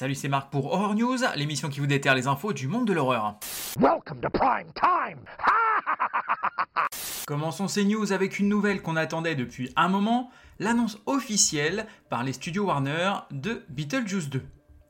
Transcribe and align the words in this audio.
Salut, 0.00 0.14
c'est 0.14 0.28
Marc 0.28 0.50
pour 0.50 0.72
Horror 0.72 0.94
News, 0.94 1.18
l'émission 1.36 1.68
qui 1.68 1.78
vous 1.78 1.86
déterre 1.86 2.14
les 2.14 2.26
infos 2.26 2.54
du 2.54 2.68
monde 2.68 2.86
de 2.86 2.94
l'horreur. 2.94 3.38
Welcome 3.78 4.22
to 4.22 4.30
prime 4.30 4.72
time. 4.72 5.18
Commençons 7.26 7.68
ces 7.68 7.84
news 7.84 8.10
avec 8.10 8.38
une 8.38 8.48
nouvelle 8.48 8.80
qu'on 8.80 8.96
attendait 8.96 9.34
depuis 9.34 9.70
un 9.76 9.88
moment, 9.88 10.30
l'annonce 10.58 10.96
officielle 11.04 11.86
par 12.08 12.24
les 12.24 12.32
studios 12.32 12.64
Warner 12.64 13.12
de 13.30 13.62
Beetlejuice 13.68 14.30
2. 14.30 14.42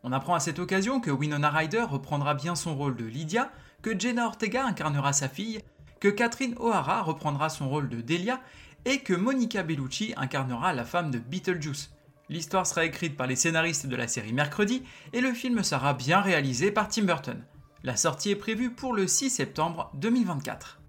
On 0.04 0.12
apprend 0.12 0.36
à 0.36 0.38
cette 0.38 0.60
occasion 0.60 1.00
que 1.00 1.10
Winona 1.10 1.50
Ryder 1.50 1.86
reprendra 1.90 2.34
bien 2.34 2.54
son 2.54 2.76
rôle 2.76 2.94
de 2.94 3.04
Lydia, 3.04 3.50
que 3.82 3.98
Jenna 3.98 4.26
Ortega 4.28 4.64
incarnera 4.64 5.12
sa 5.12 5.28
fille, 5.28 5.58
que 5.98 6.06
Catherine 6.06 6.54
O'Hara 6.60 7.02
reprendra 7.02 7.48
son 7.48 7.68
rôle 7.68 7.88
de 7.88 8.00
Delia 8.00 8.38
et 8.84 9.00
que 9.00 9.14
Monica 9.14 9.64
Bellucci 9.64 10.14
incarnera 10.16 10.72
la 10.72 10.84
femme 10.84 11.10
de 11.10 11.18
Beetlejuice. 11.18 11.90
L'histoire 12.30 12.64
sera 12.64 12.84
écrite 12.84 13.16
par 13.16 13.26
les 13.26 13.34
scénaristes 13.34 13.88
de 13.88 13.96
la 13.96 14.06
série 14.06 14.32
Mercredi 14.32 14.84
et 15.12 15.20
le 15.20 15.34
film 15.34 15.64
sera 15.64 15.94
bien 15.94 16.20
réalisé 16.20 16.70
par 16.70 16.86
Tim 16.88 17.02
Burton. 17.02 17.44
La 17.82 17.96
sortie 17.96 18.30
est 18.30 18.36
prévue 18.36 18.70
pour 18.70 18.94
le 18.94 19.08
6 19.08 19.30
septembre 19.30 19.90
2024. 19.94 20.80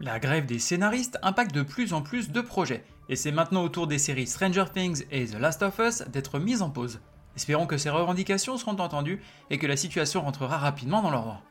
La 0.00 0.18
grève 0.18 0.44
des 0.44 0.58
scénaristes 0.58 1.20
impacte 1.22 1.54
de 1.54 1.62
plus 1.62 1.92
en 1.92 2.02
plus 2.02 2.32
de 2.32 2.40
projets, 2.40 2.82
et 3.08 3.14
c'est 3.14 3.30
maintenant 3.30 3.62
au 3.62 3.68
tour 3.68 3.86
des 3.86 4.00
séries 4.00 4.26
Stranger 4.26 4.64
Things 4.74 5.04
et 5.12 5.26
The 5.26 5.38
Last 5.38 5.62
of 5.62 5.78
Us 5.78 6.02
d'être 6.08 6.40
mises 6.40 6.62
en 6.62 6.70
pause. 6.70 6.98
Espérons 7.36 7.68
que 7.68 7.78
ces 7.78 7.90
revendications 7.90 8.58
seront 8.58 8.80
entendues 8.80 9.22
et 9.50 9.58
que 9.58 9.68
la 9.68 9.76
situation 9.76 10.22
rentrera 10.22 10.58
rapidement 10.58 11.00
dans 11.00 11.12
l'ordre. 11.12 11.42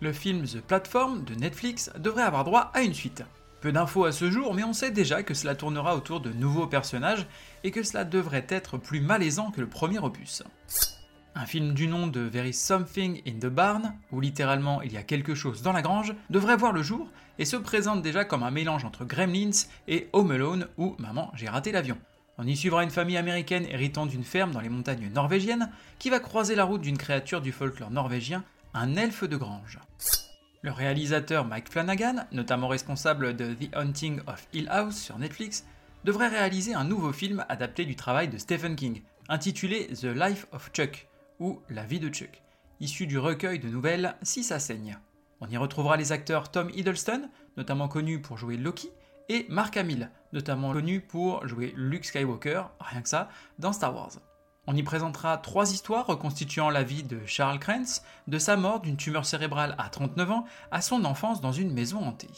Le 0.00 0.14
film 0.14 0.46
The 0.46 0.62
Platform 0.62 1.24
de 1.24 1.34
Netflix 1.34 1.90
devrait 1.98 2.22
avoir 2.22 2.44
droit 2.44 2.70
à 2.72 2.80
une 2.80 2.94
suite. 2.94 3.22
Peu 3.60 3.72
d'infos 3.72 4.06
à 4.06 4.12
ce 4.12 4.30
jour, 4.30 4.54
mais 4.54 4.64
on 4.64 4.72
sait 4.72 4.90
déjà 4.90 5.22
que 5.22 5.34
cela 5.34 5.54
tournera 5.54 5.94
autour 5.94 6.20
de 6.20 6.32
nouveaux 6.32 6.66
personnages 6.66 7.26
et 7.62 7.70
que 7.70 7.82
cela 7.82 8.04
devrait 8.04 8.46
être 8.48 8.78
plus 8.78 9.00
malaisant 9.00 9.50
que 9.50 9.60
le 9.60 9.68
premier 9.68 9.98
opus. 9.98 10.42
Un 11.34 11.44
film 11.44 11.74
du 11.74 11.86
nom 11.86 12.06
de 12.06 12.28
There 12.30 12.48
is 12.48 12.54
Something 12.54 13.20
in 13.26 13.38
the 13.38 13.52
Barn, 13.52 13.94
où 14.12 14.20
littéralement 14.20 14.80
il 14.80 14.92
y 14.92 14.96
a 14.96 15.02
quelque 15.02 15.34
chose 15.34 15.60
dans 15.60 15.72
la 15.72 15.82
grange, 15.82 16.14
devrait 16.30 16.56
voir 16.56 16.72
le 16.72 16.82
jour 16.82 17.10
et 17.38 17.44
se 17.44 17.56
présente 17.56 18.00
déjà 18.00 18.24
comme 18.24 18.42
un 18.42 18.50
mélange 18.50 18.86
entre 18.86 19.04
Gremlins 19.04 19.66
et 19.86 20.08
Home 20.14 20.30
Alone 20.30 20.68
ou 20.78 20.96
Maman, 20.98 21.30
j'ai 21.34 21.48
raté 21.48 21.70
l'avion. 21.70 21.98
On 22.38 22.46
y 22.46 22.56
suivra 22.56 22.82
une 22.82 22.90
famille 22.90 23.18
américaine 23.18 23.66
héritant 23.68 24.06
d'une 24.06 24.24
ferme 24.24 24.52
dans 24.52 24.60
les 24.60 24.70
montagnes 24.70 25.10
norvégiennes 25.12 25.70
qui 25.98 26.08
va 26.08 26.18
croiser 26.18 26.54
la 26.54 26.64
route 26.64 26.80
d'une 26.80 26.96
créature 26.96 27.42
du 27.42 27.52
folklore 27.52 27.90
norvégien, 27.90 28.42
un 28.72 28.96
elfe 28.96 29.24
de 29.24 29.36
grange. 29.36 29.78
Le 30.62 30.72
réalisateur 30.72 31.46
Mike 31.46 31.70
Flanagan, 31.70 32.26
notamment 32.32 32.68
responsable 32.68 33.34
de 33.34 33.54
The 33.54 33.74
Haunting 33.74 34.20
of 34.26 34.46
Hill 34.52 34.68
House 34.68 34.96
sur 34.96 35.18
Netflix, 35.18 35.64
devrait 36.04 36.28
réaliser 36.28 36.74
un 36.74 36.84
nouveau 36.84 37.12
film 37.12 37.46
adapté 37.48 37.86
du 37.86 37.96
travail 37.96 38.28
de 38.28 38.36
Stephen 38.36 38.76
King, 38.76 39.02
intitulé 39.30 39.86
The 39.86 40.04
Life 40.04 40.46
of 40.52 40.70
Chuck, 40.74 41.08
ou 41.38 41.62
La 41.70 41.84
vie 41.84 41.98
de 41.98 42.10
Chuck, 42.10 42.42
issu 42.78 43.06
du 43.06 43.16
recueil 43.18 43.58
de 43.58 43.68
nouvelles 43.68 44.14
Si 44.20 44.44
ça 44.44 44.58
saigne. 44.58 44.98
On 45.40 45.48
y 45.48 45.56
retrouvera 45.56 45.96
les 45.96 46.12
acteurs 46.12 46.50
Tom 46.50 46.68
Hiddleston, 46.74 47.30
notamment 47.56 47.88
connu 47.88 48.20
pour 48.20 48.36
jouer 48.36 48.58
Loki, 48.58 48.90
et 49.30 49.46
Mark 49.48 49.78
Hamill, 49.78 50.10
notamment 50.34 50.74
connu 50.74 51.00
pour 51.00 51.46
jouer 51.48 51.72
Luke 51.74 52.04
Skywalker, 52.04 52.64
rien 52.80 53.00
que 53.00 53.08
ça, 53.08 53.30
dans 53.58 53.72
Star 53.72 53.94
Wars. 53.94 54.18
On 54.72 54.76
y 54.76 54.84
présentera 54.84 55.36
trois 55.36 55.72
histoires 55.72 56.06
reconstituant 56.06 56.70
la 56.70 56.84
vie 56.84 57.02
de 57.02 57.18
Charles 57.26 57.58
Krantz, 57.58 58.04
de 58.28 58.38
sa 58.38 58.56
mort 58.56 58.78
d'une 58.78 58.96
tumeur 58.96 59.26
cérébrale 59.26 59.74
à 59.78 59.88
39 59.88 60.30
ans 60.30 60.44
à 60.70 60.80
son 60.80 61.04
enfance 61.04 61.40
dans 61.40 61.50
une 61.50 61.72
maison 61.72 61.98
hantée. 62.06 62.30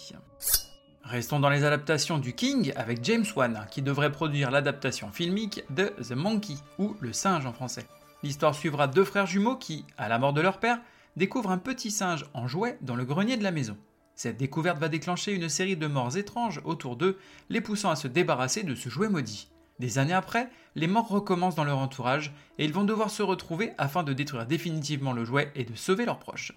Restons 1.05 1.41
dans 1.41 1.51
les 1.51 1.63
adaptations 1.63 2.17
du 2.17 2.35
King 2.35 2.73
avec 2.75 3.05
James 3.05 3.27
Wan, 3.37 3.67
qui 3.71 3.83
devrait 3.83 4.13
produire 4.13 4.51
l'adaptation 4.51 5.13
filmique 5.13 5.63
de 5.69 5.93
The 6.03 6.13
Monkey, 6.13 6.55
ou 6.79 6.97
Le 7.01 7.13
singe 7.13 7.45
en 7.45 7.53
français. 7.53 7.85
L'histoire 8.23 8.55
suivra 8.55 8.87
deux 8.87 9.05
frères 9.05 9.27
jumeaux 9.27 9.57
qui, 9.57 9.85
à 9.99 10.09
la 10.09 10.19
mort 10.19 10.33
de 10.33 10.41
leur 10.41 10.59
père, 10.59 10.81
découvrent 11.17 11.51
un 11.51 11.59
petit 11.59 11.91
singe 11.91 12.25
en 12.33 12.49
jouet 12.49 12.79
dans 12.81 12.97
le 12.97 13.05
grenier 13.05 13.37
de 13.37 13.45
la 13.45 13.53
maison. 13.53 13.77
Cette 14.15 14.39
découverte 14.39 14.79
va 14.79 14.89
déclencher 14.89 15.35
une 15.35 15.51
série 15.51 15.77
de 15.77 15.87
morts 15.87 16.17
étranges 16.17 16.63
autour 16.65 16.97
d'eux, 16.97 17.19
les 17.51 17.61
poussant 17.61 17.91
à 17.91 17.97
se 17.97 18.09
débarrasser 18.09 18.63
de 18.63 18.75
ce 18.75 18.89
jouet 18.89 19.11
maudit. 19.11 19.51
Des 19.83 19.99
années 19.99 20.13
après, 20.13 20.49
les 20.77 20.87
morts 20.87 21.09
recommencent 21.09 21.57
dans 21.57 21.65
leur 21.65 21.79
entourage 21.79 22.33
et 22.57 22.65
ils 22.65 22.73
vont 22.73 22.85
devoir 22.85 23.11
se 23.11 23.25
retrouver 23.25 23.73
afin 23.79 24.05
de 24.05 24.13
détruire 24.13 24.47
définitivement 24.47 25.13
le 25.13 25.25
jouet 25.25 25.51
et 25.57 25.65
de 25.65 25.75
sauver 25.75 26.05
leurs 26.05 26.21
proches. 26.21 26.53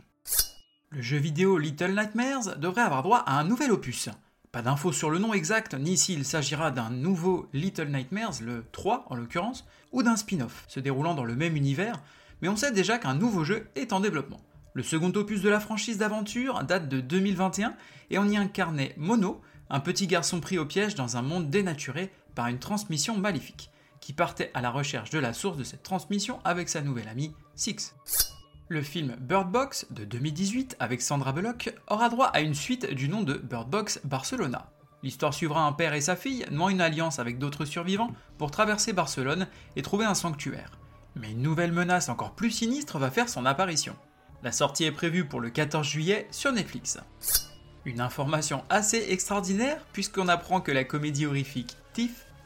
Le 0.92 1.02
jeu 1.02 1.18
vidéo 1.18 1.58
Little 1.58 1.96
Nightmares 1.96 2.56
devrait 2.58 2.84
avoir 2.84 3.02
droit 3.02 3.24
à 3.26 3.40
un 3.40 3.44
nouvel 3.44 3.72
opus. 3.72 4.10
Pas 4.52 4.62
d'infos 4.62 4.92
sur 4.92 5.10
le 5.10 5.18
nom 5.18 5.34
exact, 5.34 5.74
ni 5.74 5.98
s'il 5.98 6.24
s'agira 6.24 6.70
d'un 6.70 6.92
nouveau 6.92 7.50
Little 7.52 7.88
Nightmares, 7.88 8.44
le 8.44 8.64
3 8.72 9.08
en 9.10 9.16
l'occurrence, 9.16 9.66
ou 9.92 10.04
d'un 10.04 10.18
spin-off 10.18 10.64
se 10.68 10.80
déroulant 10.80 11.16
dans 11.16 11.26
le 11.26 11.36
même 11.36 11.56
univers, 11.56 12.04
mais 12.44 12.48
on 12.48 12.56
sait 12.56 12.74
déjà 12.74 13.00
qu'un 13.00 13.16
nouveau 13.16 13.44
jeu 13.44 13.70
est 13.74 13.92
en 13.92 14.02
développement. 14.02 14.42
Le 14.76 14.84
second 14.84 15.12
opus 15.16 15.42
de 15.42 15.50
la 15.50 15.60
franchise 15.60 15.98
d'aventure 15.98 16.64
date 16.64 16.90
de 16.90 17.02
2021 17.02 17.74
et 18.12 18.20
on 18.20 18.30
y 18.30 18.38
incarnait 18.38 18.94
Mono, 18.98 19.42
un 19.72 19.80
petit 19.80 20.06
garçon 20.06 20.42
pris 20.42 20.60
au 20.60 20.66
piège 20.68 20.94
dans 20.94 21.18
un 21.18 21.24
monde 21.24 21.50
dénaturé 21.50 22.12
par 22.36 22.48
une 22.48 22.60
transmission 22.60 23.18
maléfique, 23.18 23.72
qui 24.02 24.14
partait 24.14 24.52
à 24.54 24.62
la 24.62 24.70
recherche 24.70 25.10
de 25.10 25.20
la 25.20 25.34
source 25.34 25.58
de 25.58 25.64
cette 25.64 25.84
transmission 25.84 26.40
avec 26.44 26.70
sa 26.70 26.82
nouvelle 26.82 27.08
amie 27.08 27.34
Six. 27.56 27.96
Le 28.68 28.82
film 28.82 29.16
Bird 29.20 29.52
Box 29.52 29.88
de 29.92 30.06
2018 30.06 30.76
avec 30.80 31.02
Sandra 31.02 31.32
Bullock 31.32 31.74
aura 31.88 32.10
droit 32.10 32.28
à 32.28 32.42
une 32.42 32.56
suite 32.56 32.92
du 32.94 33.08
nom 33.10 33.22
de 33.22 33.36
Bird 33.36 33.70
Box 33.70 34.00
Barcelona. 34.04 34.72
L'histoire 35.04 35.36
suivra 35.36 35.66
un 35.66 35.72
père 35.72 35.94
et 35.94 36.02
sa 36.02 36.16
fille 36.16 36.46
nouant 36.50 36.70
une 36.70 36.82
alliance 36.82 37.20
avec 37.20 37.38
d'autres 37.38 37.66
survivants 37.66 38.12
pour 38.40 38.50
traverser 38.50 38.92
Barcelone 38.92 39.48
et 39.76 39.84
trouver 39.84 40.06
un 40.06 40.16
sanctuaire. 40.16 40.80
Mais 41.16 41.32
une 41.32 41.44
nouvelle 41.44 41.72
menace 41.72 42.10
encore 42.10 42.34
plus 42.34 42.50
sinistre 42.50 42.98
va 42.98 43.12
faire 43.12 43.30
son 43.30 43.46
apparition. 43.46 43.96
La 44.42 44.52
sortie 44.52 44.84
est 44.84 44.92
prévue 44.92 45.26
pour 45.26 45.42
le 45.42 45.52
14 45.52 45.88
juillet 45.88 46.28
sur 46.32 46.52
Netflix. 46.52 46.98
Une 47.86 48.02
information 48.02 48.64
assez 48.70 49.06
extraordinaire 49.10 49.86
puisqu'on 49.94 50.28
apprend 50.28 50.60
que 50.60 50.72
la 50.72 50.84
comédie 50.84 51.28
horrifique 51.28 51.78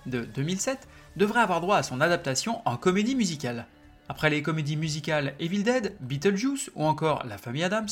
De 0.06 0.22
2007 0.22 0.88
devrait 1.16 1.42
avoir 1.42 1.62
droit 1.62 1.78
à 1.78 1.84
son 1.84 2.02
adaptation 2.02 2.62
en 2.66 2.78
comédie 2.78 3.16
musicale. 3.16 3.66
Après 4.08 4.30
les 4.30 4.42
comédies 4.42 4.78
musicales 4.78 5.34
Evil 5.40 5.64
Dead, 5.64 5.96
Beetlejuice 6.02 6.72
ou 6.76 6.86
encore 6.86 7.26
La 7.26 7.38
famille 7.38 7.64
Adams, 7.64 7.90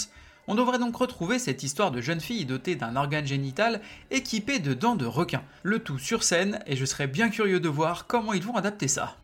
on 0.47 0.55
devrait 0.55 0.79
donc 0.79 0.95
retrouver 0.95 1.39
cette 1.39 1.63
histoire 1.63 1.91
de 1.91 1.99
jeune 1.99 2.21
fille 2.21 2.45
dotée 2.45 2.75
d'un 2.75 2.95
organe 2.95 3.25
génital 3.25 3.81
équipé 4.11 4.59
de 4.59 4.73
dents 4.73 4.95
de 4.95 5.05
requin. 5.05 5.43
Le 5.63 5.79
tout 5.79 5.99
sur 5.99 6.23
scène 6.23 6.59
et 6.65 6.75
je 6.75 6.85
serais 6.85 7.07
bien 7.07 7.29
curieux 7.29 7.59
de 7.59 7.69
voir 7.69 8.07
comment 8.07 8.33
ils 8.33 8.43
vont 8.43 8.55
adapter 8.55 8.87
ça. 8.87 9.17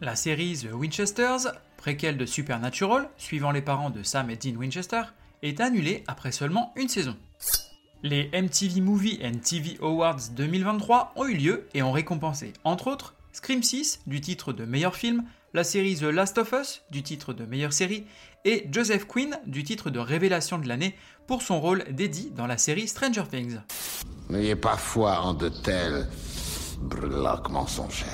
La 0.00 0.16
série 0.16 0.58
The 0.58 0.72
Winchesters, 0.72 1.52
préquelle 1.76 2.16
de 2.16 2.26
Supernatural, 2.26 3.08
suivant 3.16 3.50
les 3.50 3.62
parents 3.62 3.90
de 3.90 4.02
Sam 4.02 4.30
et 4.30 4.36
Dean 4.36 4.56
Winchester, 4.56 5.02
est 5.42 5.60
annulée 5.60 6.04
après 6.06 6.32
seulement 6.32 6.72
une 6.76 6.88
saison. 6.88 7.16
Les 8.02 8.30
MTV 8.32 8.80
Movie 8.80 9.20
and 9.22 9.40
TV 9.44 9.76
Awards 9.82 10.30
2023 10.34 11.12
ont 11.16 11.26
eu 11.26 11.34
lieu 11.34 11.68
et 11.74 11.82
ont 11.82 11.92
récompensé, 11.92 12.54
entre 12.64 12.86
autres, 12.86 13.14
Scream 13.32 13.62
6 13.62 14.00
du 14.06 14.22
titre 14.22 14.54
de 14.54 14.64
meilleur 14.64 14.96
film, 14.96 15.24
la 15.52 15.64
série 15.64 15.96
The 15.96 16.04
Last 16.04 16.38
of 16.38 16.54
Us 16.58 16.82
du 16.90 17.02
titre 17.02 17.34
de 17.34 17.44
meilleure 17.44 17.74
série 17.74 18.06
et 18.46 18.66
Joseph 18.72 19.04
Quinn 19.04 19.38
du 19.46 19.64
titre 19.64 19.90
de 19.90 19.98
révélation 19.98 20.58
de 20.58 20.66
l'année 20.66 20.96
pour 21.26 21.42
son 21.42 21.60
rôle 21.60 21.84
d'Eddie 21.90 22.30
dans 22.30 22.46
la 22.46 22.56
série 22.56 22.88
Stranger 22.88 23.24
Things. 23.30 23.58
N'ayez 24.30 24.56
pas 24.56 24.78
foi 24.78 25.20
en 25.20 25.34
de 25.34 25.50
tels 25.50 26.08
breloques 26.80 27.50
mensongères. 27.50 28.08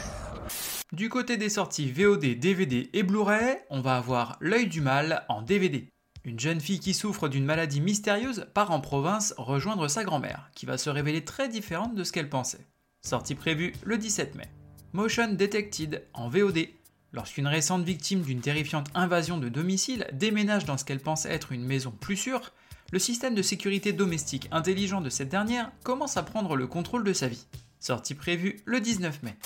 Du 0.92 1.08
côté 1.08 1.36
des 1.36 1.48
sorties 1.48 1.92
VOD, 1.92 2.40
DVD 2.40 2.90
et 2.92 3.04
Blu-ray, 3.04 3.58
on 3.70 3.80
va 3.80 3.96
avoir 3.96 4.36
L'œil 4.40 4.66
du 4.66 4.80
mal 4.80 5.24
en 5.28 5.42
DVD. 5.42 5.92
Une 6.26 6.40
jeune 6.40 6.60
fille 6.60 6.80
qui 6.80 6.92
souffre 6.92 7.28
d'une 7.28 7.44
maladie 7.44 7.80
mystérieuse 7.80 8.48
part 8.52 8.72
en 8.72 8.80
province 8.80 9.32
rejoindre 9.38 9.86
sa 9.86 10.02
grand-mère, 10.02 10.50
qui 10.56 10.66
va 10.66 10.76
se 10.76 10.90
révéler 10.90 11.24
très 11.24 11.48
différente 11.48 11.94
de 11.94 12.02
ce 12.02 12.10
qu'elle 12.10 12.28
pensait. 12.28 12.66
Sortie 13.00 13.36
prévue 13.36 13.72
le 13.84 13.96
17 13.96 14.34
mai. 14.34 14.50
Motion 14.92 15.34
Detected 15.34 16.04
en 16.14 16.28
VOD. 16.28 16.66
Lorsqu'une 17.12 17.46
récente 17.46 17.84
victime 17.84 18.22
d'une 18.22 18.40
terrifiante 18.40 18.88
invasion 18.96 19.38
de 19.38 19.48
domicile 19.48 20.08
déménage 20.12 20.64
dans 20.64 20.76
ce 20.76 20.84
qu'elle 20.84 20.98
pense 20.98 21.26
être 21.26 21.52
une 21.52 21.64
maison 21.64 21.92
plus 21.92 22.16
sûre, 22.16 22.52
le 22.90 22.98
système 22.98 23.36
de 23.36 23.42
sécurité 23.42 23.92
domestique 23.92 24.48
intelligent 24.50 25.00
de 25.00 25.10
cette 25.10 25.28
dernière 25.28 25.70
commence 25.84 26.16
à 26.16 26.24
prendre 26.24 26.56
le 26.56 26.66
contrôle 26.66 27.04
de 27.04 27.12
sa 27.12 27.28
vie. 27.28 27.46
Sortie 27.78 28.14
prévue 28.16 28.62
le 28.64 28.80
19 28.80 29.22
mai. 29.22 29.36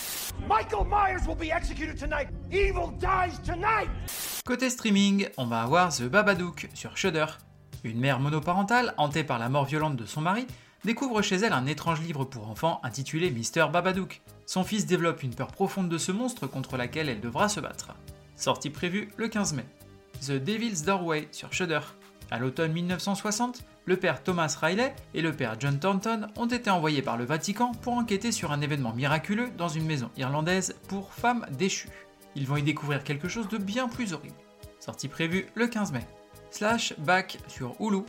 Michael 0.48 0.86
Myers 0.86 1.26
will 1.28 1.36
be 1.36 1.52
executed 1.54 1.98
tonight. 1.98 2.28
Evil 2.50 2.90
dies 2.98 3.38
tonight. 3.44 3.90
Côté 4.50 4.68
streaming, 4.68 5.28
on 5.36 5.46
va 5.46 5.62
avoir 5.62 5.94
The 5.94 6.08
Babadook 6.08 6.70
sur 6.74 6.96
Shudder. 6.96 7.26
Une 7.84 8.00
mère 8.00 8.18
monoparentale, 8.18 8.94
hantée 8.96 9.22
par 9.22 9.38
la 9.38 9.48
mort 9.48 9.64
violente 9.64 9.94
de 9.94 10.06
son 10.06 10.20
mari, 10.20 10.44
découvre 10.84 11.22
chez 11.22 11.36
elle 11.36 11.52
un 11.52 11.66
étrange 11.66 12.00
livre 12.00 12.24
pour 12.24 12.50
enfants 12.50 12.80
intitulé 12.82 13.30
Mister 13.30 13.66
Babadook. 13.72 14.20
Son 14.46 14.64
fils 14.64 14.86
développe 14.86 15.22
une 15.22 15.36
peur 15.36 15.52
profonde 15.52 15.88
de 15.88 15.98
ce 15.98 16.10
monstre 16.10 16.48
contre 16.48 16.76
laquelle 16.76 17.08
elle 17.08 17.20
devra 17.20 17.48
se 17.48 17.60
battre. 17.60 17.94
Sortie 18.34 18.70
prévue 18.70 19.12
le 19.16 19.28
15 19.28 19.52
mai. 19.52 19.64
The 20.20 20.32
Devil's 20.32 20.82
Doorway 20.82 21.28
sur 21.30 21.52
Shudder. 21.52 21.82
À 22.32 22.40
l'automne 22.40 22.72
1960, 22.72 23.62
le 23.84 23.96
père 23.98 24.20
Thomas 24.20 24.58
Riley 24.60 24.96
et 25.14 25.22
le 25.22 25.32
père 25.32 25.54
John 25.60 25.78
Thornton 25.78 26.26
ont 26.36 26.46
été 26.46 26.70
envoyés 26.70 27.02
par 27.02 27.16
le 27.16 27.24
Vatican 27.24 27.70
pour 27.82 27.92
enquêter 27.92 28.32
sur 28.32 28.50
un 28.50 28.62
événement 28.62 28.94
miraculeux 28.94 29.50
dans 29.56 29.68
une 29.68 29.86
maison 29.86 30.10
irlandaise 30.16 30.74
pour 30.88 31.14
femmes 31.14 31.46
déchues. 31.56 32.09
Ils 32.36 32.46
vont 32.46 32.56
y 32.56 32.62
découvrir 32.62 33.04
quelque 33.04 33.28
chose 33.28 33.48
de 33.48 33.58
bien 33.58 33.88
plus 33.88 34.12
horrible. 34.12 34.36
Sortie 34.78 35.08
prévue 35.08 35.46
le 35.54 35.66
15 35.66 35.92
mai. 35.92 36.06
Slash 36.50 36.94
Back 36.98 37.38
sur 37.48 37.74
Hulu. 37.80 38.02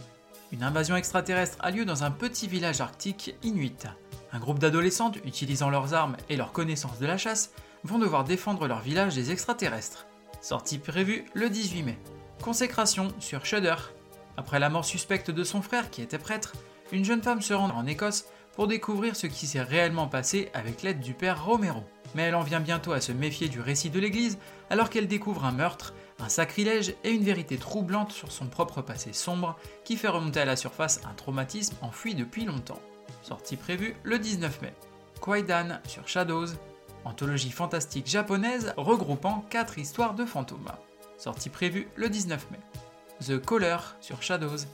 Une 0.52 0.64
invasion 0.64 0.96
extraterrestre 0.96 1.58
a 1.62 1.72
lieu 1.72 1.86
dans 1.86 2.04
un 2.04 2.12
petit 2.12 2.48
village 2.48 2.82
arctique 2.82 3.36
inuit. 3.44 3.88
Un 4.34 4.40
groupe 4.40 4.60
d'adolescentes, 4.60 5.18
utilisant 5.26 5.70
leurs 5.70 5.94
armes 5.94 6.18
et 6.30 6.38
leur 6.38 6.52
connaissance 6.52 7.00
de 7.00 7.06
la 7.06 7.18
chasse, 7.18 7.52
vont 7.84 8.00
devoir 8.00 8.24
défendre 8.24 8.68
leur 8.68 8.82
village 8.82 9.16
des 9.16 9.32
extraterrestres. 9.32 10.06
Sortie 10.42 10.78
prévue 10.78 11.26
le 11.34 11.50
18 11.50 11.84
mai. 11.84 11.98
Consécration 12.42 13.14
sur 13.20 13.46
Shudder. 13.46 13.76
Après 14.38 14.60
la 14.60 14.70
mort 14.70 14.86
suspecte 14.86 15.32
de 15.32 15.44
son 15.44 15.62
frère 15.62 15.90
qui 15.90 16.02
était 16.02 16.18
prêtre, 16.18 16.54
une 16.92 17.06
jeune 17.06 17.22
femme 17.22 17.42
se 17.42 17.54
rend 17.54 17.70
en 17.70 17.86
Écosse 17.86 18.26
pour 18.54 18.68
découvrir 18.68 19.16
ce 19.16 19.28
qui 19.28 19.48
s'est 19.48 19.62
réellement 19.62 20.08
passé 20.08 20.50
avec 20.54 20.82
l'aide 20.82 21.00
du 21.00 21.14
père 21.14 21.46
Romero. 21.46 21.84
Mais 22.16 22.24
elle 22.24 22.36
en 22.36 22.44
vient 22.44 22.60
bientôt 22.60 22.92
à 22.92 23.02
se 23.02 23.12
méfier 23.12 23.48
du 23.48 23.62
récit 23.62 23.90
de 23.90 24.00
l'Église 24.00 24.38
alors 24.70 24.90
qu'elle 24.90 25.08
découvre 25.08 25.46
un 25.46 25.52
meurtre, 25.52 25.94
un 26.20 26.30
sacrilège 26.30 26.94
et 27.04 27.12
une 27.12 27.24
vérité 27.24 27.58
troublante 27.58 28.12
sur 28.12 28.32
son 28.32 28.48
propre 28.48 28.82
passé 28.82 29.14
sombre 29.14 29.58
qui 29.84 29.98
fait 29.98 30.08
remonter 30.08 30.42
à 30.42 30.46
la 30.46 30.56
surface 30.56 31.02
un 31.10 31.14
traumatisme 31.14 31.76
enfoui 31.82 32.16
depuis 32.16 32.46
longtemps. 32.46 32.82
Sortie 33.24 33.58
prévue 33.58 33.96
le 34.04 34.20
19 34.20 34.62
mai. 34.62 34.74
Kwaidan 35.20 35.80
sur 35.88 36.08
Shadows, 36.08 36.48
anthologie 37.06 37.52
fantastique 37.52 38.08
japonaise 38.08 38.74
regroupant 38.78 39.46
4 39.50 39.78
histoires 39.78 40.14
de 40.14 40.26
fantômes. 40.26 40.72
Sortie 41.18 41.50
prévue 41.50 41.88
le 41.96 42.10
19 42.10 42.50
mai. 42.52 42.60
The 43.26 43.40
Caller 43.40 43.78
sur 44.00 44.24
Shadows. 44.24 44.66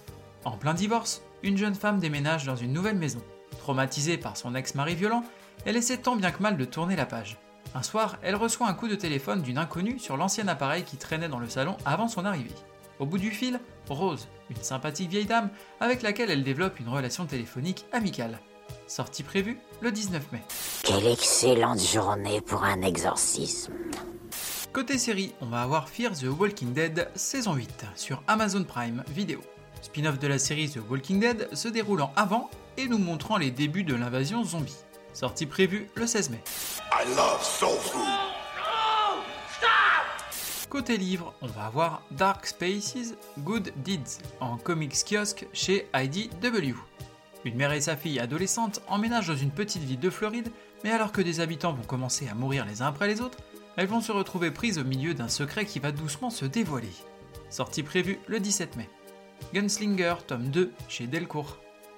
En 0.46 0.52
plein 0.52 0.74
divorce, 0.74 1.22
une 1.44 1.58
jeune 1.58 1.76
femme 1.76 2.00
déménage 2.00 2.46
dans 2.46 2.56
une 2.56 2.72
nouvelle 2.72 2.96
maison. 2.96 3.22
Traumatisée 3.60 4.18
par 4.18 4.38
son 4.38 4.56
ex-mari 4.56 4.96
violent, 4.96 5.24
elle 5.66 5.78
essaie 5.78 5.98
tant 5.98 6.16
bien 6.16 6.32
que 6.32 6.42
mal 6.42 6.58
de 6.58 6.66
tourner 6.66 6.96
la 6.96 7.06
page. 7.06 7.38
Un 7.76 7.84
soir, 7.84 8.18
elle 8.22 8.36
reçoit 8.36 8.68
un 8.68 8.74
coup 8.74 8.88
de 8.88 8.96
téléphone 8.96 9.42
d'une 9.42 9.58
inconnue 9.58 10.00
sur 10.00 10.18
l'ancien 10.18 10.48
appareil 10.48 10.84
qui 10.84 10.98
traînait 10.98 11.30
dans 11.30 11.40
le 11.40 11.50
salon 11.50 11.78
avant 11.86 12.08
son 12.08 12.26
arrivée. 12.26 12.56
Au 13.00 13.06
bout 13.06 13.18
du 13.18 13.32
fil, 13.32 13.60
Rose, 13.90 14.28
une 14.50 14.64
sympathique 14.64 15.10
vieille 15.10 15.26
dame 15.26 15.50
avec 15.80 16.02
laquelle 16.02 16.32
elle 16.32 16.44
développe 16.44 16.80
une 16.80 16.90
relation 16.90 17.26
téléphonique 17.26 17.86
amicale. 17.92 18.40
Sortie 18.88 19.24
prévue 19.24 19.60
le 19.82 19.92
19 19.92 20.32
mai. 20.32 20.42
Quelle 20.84 21.08
excellente 21.08 21.82
journée 21.82 22.42
pour 22.42 22.64
un 22.64 22.82
exorcisme. 22.82 23.74
Côté 24.74 24.98
série, 24.98 25.34
on 25.42 25.48
va 25.48 25.62
avoir 25.62 25.90
Fear 25.90 26.14
the 26.14 26.26
Walking 26.26 26.74
Dead 26.74 27.10
saison 27.16 27.54
8 27.54 27.86
sur 27.96 28.24
Amazon 28.28 28.64
Prime 28.64 29.04
Video. 29.10 29.42
Spin-off 29.82 30.20
de 30.20 30.28
la 30.28 30.40
série 30.40 30.70
The 30.70 30.80
Walking 30.90 31.20
Dead 31.20 31.50
se 31.54 31.68
déroulant 31.68 32.12
avant 32.16 32.50
et 32.78 32.88
nous 32.88 32.98
montrant 32.98 33.38
les 33.38 33.52
débuts 33.52 33.84
de 33.84 33.96
l'invasion 33.96 34.44
zombie. 34.44 34.76
Sortie 35.18 35.48
prévue 35.48 35.90
le 35.96 36.06
16 36.06 36.30
mai. 36.30 36.44
I 36.92 37.08
love 37.16 37.42
soul 37.42 37.76
food. 37.80 38.04
Côté 40.70 40.96
livre, 40.96 41.34
on 41.42 41.48
va 41.48 41.66
avoir 41.66 42.04
Dark 42.12 42.46
Spaces 42.46 43.16
Good 43.40 43.74
Deeds 43.78 44.20
en 44.40 44.58
comics 44.58 45.04
kiosque 45.04 45.48
chez 45.54 45.90
IDW. 45.96 46.76
Une 47.46 47.56
mère 47.56 47.72
et 47.72 47.82
sa 47.82 47.98
fille 47.98 48.20
adolescente 48.20 48.84
emménagent 48.88 49.30
dans 49.30 49.36
une 49.36 49.50
petite 49.50 49.82
ville 49.82 50.00
de 50.00 50.12
Floride, 50.12 50.52
mais 50.84 50.92
alors 50.92 51.12
que 51.12 51.24
des 51.24 51.40
habitants 51.40 51.74
vont 51.74 51.82
commencer 51.82 52.28
à 52.28 52.36
mourir 52.36 52.68
les 52.68 52.84
uns 52.84 52.88
après 52.90 53.08
les 53.08 53.20
autres, 53.20 53.40
elles 53.76 53.88
vont 53.88 54.02
se 54.02 54.12
retrouver 54.12 54.52
prises 54.52 54.78
au 54.78 54.84
milieu 54.84 55.16
d'un 55.16 55.30
secret 55.30 55.66
qui 55.66 55.80
va 55.80 55.92
doucement 55.92 56.30
se 56.30 56.46
dévoiler. 56.46 56.94
Sortie 57.50 57.82
prévue 57.82 58.20
le 58.28 58.40
17 58.40 58.76
mai. 58.76 58.88
Gunslinger, 59.52 60.18
tome 60.28 60.50
2, 60.50 60.72
chez 60.88 61.08
Delcourt. 61.08 61.58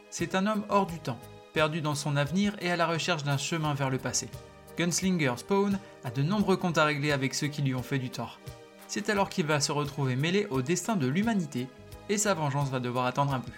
C'est 0.10 0.36
un 0.36 0.48
homme 0.48 0.64
hors 0.70 0.86
du 0.86 1.00
temps, 1.00 1.20
perdu 1.54 1.82
dans 1.82 1.96
son 1.96 2.16
avenir 2.16 2.56
et 2.60 2.72
à 2.72 2.76
la 2.76 2.88
recherche 2.88 3.24
d'un 3.24 3.38
chemin 3.38 3.74
vers 3.74 3.90
le 3.90 3.98
passé. 3.98 4.30
Gunslinger 4.78 5.34
Spawn 5.38 5.80
a 6.04 6.12
de 6.12 6.22
nombreux 6.22 6.58
comptes 6.58 6.78
à 6.78 6.86
régler 6.86 7.12
avec 7.12 7.34
ceux 7.34 7.48
qui 7.48 7.62
lui 7.62 7.76
ont 7.76 7.84
fait 7.84 8.00
du 8.00 8.10
tort. 8.10 8.40
C'est 8.88 9.10
alors 9.10 9.30
qu'il 9.30 9.46
va 9.46 9.60
se 9.60 9.72
retrouver 9.72 10.16
mêlé 10.16 10.48
au 10.50 10.62
destin 10.62 10.96
de 10.96 11.08
l'humanité 11.08 11.68
et 12.08 12.18
sa 12.18 12.34
vengeance 12.34 12.70
va 12.70 12.80
devoir 12.80 13.06
attendre 13.06 13.34
un 13.34 13.40
peu. 13.40 13.52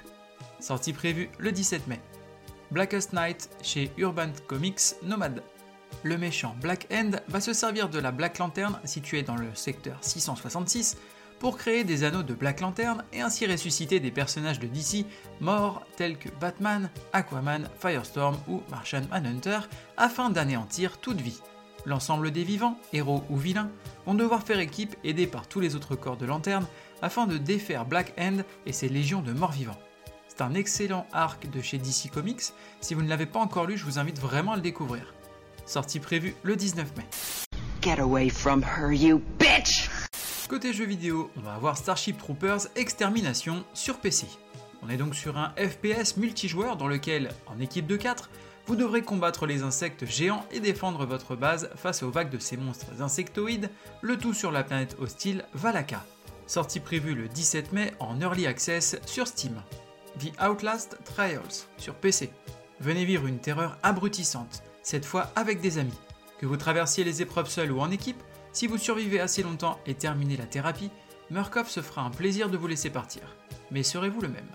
Sortie 0.59 0.93
prévue 0.93 1.29
le 1.37 1.51
17 1.51 1.87
mai. 1.87 1.99
Blackest 2.71 3.13
Night 3.13 3.49
chez 3.61 3.91
Urban 3.97 4.31
Comics 4.47 4.95
Nomad. 5.03 5.43
Le 6.03 6.17
méchant 6.17 6.55
Black 6.61 6.87
End 6.91 7.11
va 7.27 7.41
se 7.41 7.53
servir 7.53 7.89
de 7.89 7.99
la 7.99 8.11
Black 8.11 8.37
Lantern 8.37 8.79
située 8.85 9.23
dans 9.23 9.35
le 9.35 9.53
secteur 9.53 9.97
666 10.01 10.97
pour 11.41 11.57
créer 11.57 11.83
des 11.83 12.03
anneaux 12.03 12.21
de 12.21 12.35
Black 12.35 12.61
Lantern 12.61 13.03
et 13.11 13.21
ainsi 13.21 13.47
ressusciter 13.47 13.99
des 13.99 14.11
personnages 14.11 14.59
de 14.59 14.67
DC 14.67 15.07
morts 15.39 15.81
tels 15.97 16.19
que 16.19 16.29
Batman, 16.39 16.91
Aquaman, 17.13 17.67
Firestorm 17.79 18.37
ou 18.47 18.61
Martian 18.69 19.01
Manhunter 19.09 19.57
afin 19.97 20.29
d'anéantir 20.29 20.99
toute 20.99 21.19
vie. 21.19 21.41
L'ensemble 21.87 22.29
des 22.29 22.43
vivants, 22.43 22.77
héros 22.93 23.23
ou 23.31 23.37
vilains, 23.37 23.71
vont 24.05 24.13
devoir 24.13 24.43
faire 24.43 24.59
équipe 24.59 24.95
aidés 25.03 25.25
par 25.25 25.47
tous 25.47 25.59
les 25.59 25.75
autres 25.75 25.95
corps 25.95 26.15
de 26.15 26.27
lanterne 26.27 26.67
afin 27.01 27.25
de 27.25 27.39
défaire 27.39 27.85
Black 27.85 28.13
End 28.19 28.43
et 28.67 28.71
ses 28.71 28.87
légions 28.87 29.23
de 29.23 29.33
morts 29.33 29.51
vivants. 29.51 29.79
C'est 30.27 30.43
un 30.43 30.53
excellent 30.53 31.07
arc 31.11 31.49
de 31.49 31.59
chez 31.59 31.79
DC 31.79 32.11
Comics, 32.13 32.53
si 32.81 32.93
vous 32.93 33.01
ne 33.01 33.09
l'avez 33.09 33.25
pas 33.25 33.39
encore 33.39 33.65
lu, 33.65 33.77
je 33.79 33.85
vous 33.85 33.97
invite 33.97 34.19
vraiment 34.19 34.51
à 34.51 34.57
le 34.57 34.61
découvrir. 34.61 35.15
Sortie 35.65 35.99
prévue 35.99 36.35
le 36.43 36.55
19 36.55 36.97
mai. 36.97 37.05
Get 37.81 37.99
away 37.99 38.29
from 38.29 38.63
her, 38.63 38.93
you 38.93 39.19
bitch! 39.39 39.89
Côté 40.51 40.73
jeux 40.73 40.83
vidéo, 40.83 41.31
on 41.37 41.39
va 41.39 41.53
avoir 41.53 41.77
Starship 41.77 42.17
Troopers 42.17 42.67
Extermination 42.75 43.63
sur 43.73 43.99
PC. 43.99 44.27
On 44.81 44.89
est 44.89 44.97
donc 44.97 45.15
sur 45.15 45.37
un 45.37 45.53
FPS 45.55 46.17
multijoueur 46.17 46.75
dans 46.75 46.89
lequel, 46.89 47.31
en 47.47 47.61
équipe 47.61 47.87
de 47.87 47.95
4, 47.95 48.29
vous 48.65 48.75
devrez 48.75 49.01
combattre 49.01 49.45
les 49.45 49.63
insectes 49.63 50.05
géants 50.05 50.45
et 50.51 50.59
défendre 50.59 51.05
votre 51.05 51.37
base 51.37 51.69
face 51.77 52.03
aux 52.03 52.11
vagues 52.11 52.29
de 52.29 52.37
ces 52.37 52.57
monstres 52.57 53.01
insectoïdes, 53.01 53.69
le 54.01 54.17
tout 54.17 54.33
sur 54.33 54.51
la 54.51 54.65
planète 54.65 54.97
hostile 54.99 55.45
Valaka. 55.53 56.03
Sortie 56.47 56.81
prévue 56.81 57.15
le 57.15 57.29
17 57.29 57.71
mai 57.71 57.93
en 58.01 58.19
Early 58.19 58.45
Access 58.45 58.97
sur 59.05 59.27
Steam. 59.27 59.55
The 60.19 60.33
Outlast 60.45 60.97
Trials 61.05 61.63
sur 61.77 61.95
PC. 61.95 62.29
Venez 62.81 63.05
vivre 63.05 63.25
une 63.25 63.39
terreur 63.39 63.77
abrutissante, 63.83 64.63
cette 64.83 65.05
fois 65.05 65.31
avec 65.37 65.61
des 65.61 65.77
amis. 65.77 65.97
Que 66.39 66.45
vous 66.45 66.57
traversiez 66.57 67.05
les 67.05 67.21
épreuves 67.21 67.49
seul 67.49 67.71
ou 67.71 67.79
en 67.79 67.89
équipe, 67.89 68.21
si 68.53 68.67
vous 68.67 68.77
survivez 68.77 69.19
assez 69.19 69.43
longtemps 69.43 69.79
et 69.85 69.93
terminez 69.93 70.37
la 70.37 70.45
thérapie, 70.45 70.91
Murkoff 71.29 71.69
se 71.69 71.81
fera 71.81 72.01
un 72.01 72.09
plaisir 72.09 72.49
de 72.49 72.57
vous 72.57 72.67
laisser 72.67 72.89
partir. 72.89 73.23
Mais 73.71 73.83
serez-vous 73.83 74.21
le 74.21 74.27
même? 74.27 74.49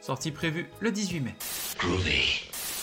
Sortie 0.00 0.30
prévue 0.30 0.68
le 0.80 0.92
18 0.92 1.20
mai. 1.20 1.34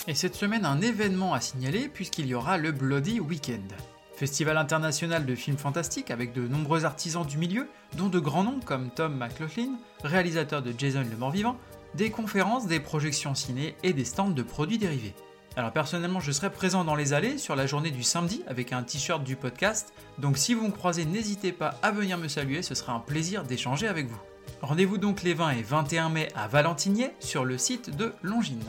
Et 0.08 0.16
cette 0.16 0.36
semaine, 0.36 0.66
un 0.66 0.82
événement 0.82 1.34
à 1.34 1.40
signaler 1.40 1.88
puisqu'il 1.88 2.26
y 2.26 2.34
aura 2.34 2.58
le 2.58 2.72
Bloody 2.72 3.20
Weekend. 3.20 3.72
Festival 4.16 4.58
international 4.58 5.26
de 5.26 5.36
films 5.36 5.58
fantastiques 5.58 6.12
avec 6.12 6.34
de 6.34 6.48
nombreux 6.48 6.86
artisans 6.86 7.26
du 7.26 7.38
milieu, 7.38 7.68
dont 7.98 8.10
de 8.10 8.20
grands 8.20 8.44
noms 8.44 8.60
comme 8.60 8.92
Tom 8.92 9.16
McLaughlin, 9.16 9.78
réalisateur 10.04 10.62
de 10.62 10.74
Jason 10.78 11.06
le 11.10 11.18
Mort-Vivant, 11.18 11.58
des 11.96 12.12
conférences, 12.12 12.68
des 12.68 12.80
projections 12.80 13.36
ciné 13.36 13.76
et 13.84 13.94
des 13.94 14.06
stands 14.06 14.30
de 14.30 14.44
produits 14.44 14.78
dérivés. 14.78 15.16
Alors 15.58 15.72
personnellement, 15.74 16.22
je 16.22 16.32
serai 16.32 16.50
présent 16.50 16.86
dans 16.86 16.96
les 16.96 17.12
allées 17.12 17.38
sur 17.38 17.58
la 17.58 17.66
journée 17.66 17.92
du 17.92 18.04
samedi 18.04 18.42
avec 18.48 18.72
un 18.72 18.84
t-shirt 18.84 19.22
du 19.22 19.36
podcast, 19.36 19.94
donc 20.18 20.38
si 20.38 20.54
vous 20.54 20.66
me 20.66 20.72
croisez, 20.72 21.04
n'hésitez 21.04 21.52
pas 21.52 21.76
à 21.82 21.92
venir 21.92 22.18
me 22.18 22.30
saluer, 22.30 22.62
ce 22.62 22.74
sera 22.74 22.94
un 22.94 23.00
plaisir 23.00 23.44
d'échanger 23.44 23.88
avec 23.88 24.08
vous. 24.08 24.20
Rendez-vous 24.62 24.98
donc 24.98 25.24
les 25.24 25.34
20 25.34 25.52
et 25.52 25.62
21 25.62 26.10
mai 26.10 26.28
à 26.36 26.48
Valentinier 26.48 27.12
sur 27.20 27.44
le 27.44 27.58
site 27.58 27.96
de 27.96 28.14
Longines. 28.22 28.64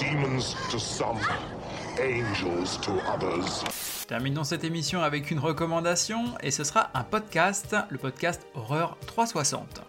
Demons 0.00 0.56
to 0.70 0.78
some, 0.78 1.18
angels 2.00 2.80
to 2.82 2.92
others. 3.12 3.64
Terminons 4.08 4.44
cette 4.44 4.64
émission 4.64 5.02
avec 5.02 5.30
une 5.30 5.38
recommandation 5.38 6.24
et 6.42 6.50
ce 6.50 6.64
sera 6.64 6.90
un 6.94 7.04
podcast, 7.04 7.76
le 7.90 7.98
podcast 7.98 8.46
Horreur 8.54 8.96
360. 9.06 9.82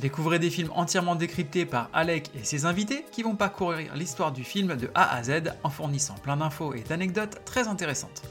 Découvrez 0.00 0.38
des 0.38 0.50
films 0.50 0.70
entièrement 0.74 1.14
décryptés 1.14 1.66
par 1.66 1.90
Alec 1.92 2.30
et 2.34 2.44
ses 2.44 2.64
invités 2.64 3.04
qui 3.12 3.22
vont 3.22 3.36
parcourir 3.36 3.94
l'histoire 3.94 4.32
du 4.32 4.42
film 4.42 4.76
de 4.76 4.90
A 4.94 5.14
à 5.14 5.22
Z 5.22 5.52
en 5.62 5.70
fournissant 5.70 6.14
plein 6.14 6.38
d'infos 6.38 6.74
et 6.74 6.80
d'anecdotes 6.80 7.44
très 7.44 7.68
intéressantes. 7.68 8.22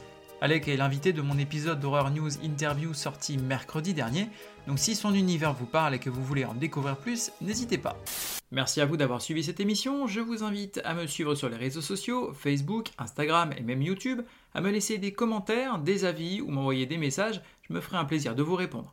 Alec 0.42 0.66
est 0.66 0.76
l'invité 0.76 1.12
de 1.12 1.22
mon 1.22 1.38
épisode 1.38 1.78
d'Horror 1.78 2.10
News 2.10 2.44
Interview 2.44 2.94
sorti 2.94 3.38
mercredi 3.38 3.94
dernier, 3.94 4.28
donc 4.66 4.80
si 4.80 4.96
son 4.96 5.14
univers 5.14 5.54
vous 5.54 5.66
parle 5.66 5.94
et 5.94 6.00
que 6.00 6.10
vous 6.10 6.24
voulez 6.24 6.44
en 6.44 6.54
découvrir 6.54 6.96
plus, 6.96 7.30
n'hésitez 7.40 7.78
pas. 7.78 7.96
Merci 8.50 8.80
à 8.80 8.84
vous 8.84 8.96
d'avoir 8.96 9.22
suivi 9.22 9.44
cette 9.44 9.60
émission, 9.60 10.08
je 10.08 10.18
vous 10.18 10.42
invite 10.42 10.80
à 10.84 10.94
me 10.94 11.06
suivre 11.06 11.36
sur 11.36 11.48
les 11.48 11.56
réseaux 11.56 11.80
sociaux, 11.80 12.32
Facebook, 12.34 12.88
Instagram 12.98 13.54
et 13.56 13.62
même 13.62 13.82
YouTube, 13.82 14.22
à 14.52 14.60
me 14.60 14.72
laisser 14.72 14.98
des 14.98 15.12
commentaires, 15.12 15.78
des 15.78 16.04
avis 16.04 16.40
ou 16.40 16.50
m'envoyer 16.50 16.86
des 16.86 16.98
messages, 16.98 17.40
je 17.68 17.72
me 17.72 17.80
ferai 17.80 17.98
un 17.98 18.04
plaisir 18.04 18.34
de 18.34 18.42
vous 18.42 18.56
répondre. 18.56 18.92